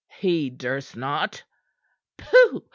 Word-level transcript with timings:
"He 0.09 0.49
durst 0.49 0.95
not." 0.97 1.43
"Pooh! 2.17 2.63